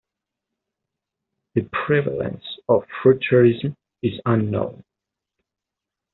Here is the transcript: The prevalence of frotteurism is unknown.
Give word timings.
The 1.53 1.69
prevalence 1.71 2.43
of 2.67 2.85
frotteurism 3.03 3.75
is 4.01 4.19
unknown. 4.25 4.83